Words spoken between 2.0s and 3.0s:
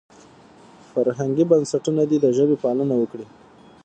دې د ژبې پالنه